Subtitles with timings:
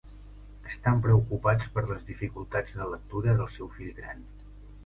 [0.69, 4.27] Estan preocupats per les dificultats de lectura del seu fill gran.